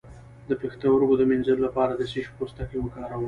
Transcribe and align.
د 0.49 0.51
پښتورګو 0.61 1.15
د 1.17 1.21
مینځلو 1.29 1.65
لپاره 1.67 1.93
د 1.95 2.01
څه 2.11 2.17
شي 2.23 2.31
پوستکی 2.37 2.77
وکاروم؟ 2.79 3.19